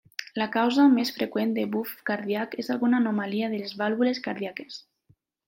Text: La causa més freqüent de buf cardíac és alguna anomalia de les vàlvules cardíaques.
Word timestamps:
La 0.41 0.45
causa 0.53 0.85
més 0.93 1.11
freqüent 1.17 1.53
de 1.57 1.65
buf 1.75 1.91
cardíac 2.11 2.57
és 2.65 2.71
alguna 2.77 3.03
anomalia 3.03 3.51
de 3.53 3.61
les 3.61 3.77
vàlvules 3.83 4.25
cardíaques. 4.31 4.83